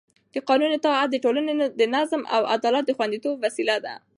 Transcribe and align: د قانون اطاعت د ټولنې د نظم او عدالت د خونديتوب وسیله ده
د 0.33 0.35
قانون 0.49 0.71
اطاعت 0.75 1.07
د 1.11 1.15
ټولنې 1.23 1.53
د 1.79 1.81
نظم 1.95 2.21
او 2.35 2.41
عدالت 2.55 2.83
د 2.87 2.91
خونديتوب 2.97 3.35
وسیله 3.45 3.75
ده 3.85 3.93